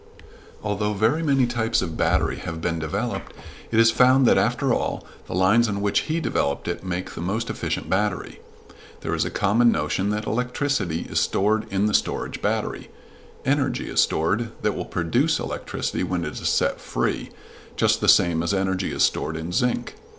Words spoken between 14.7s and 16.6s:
will produce electricity when it is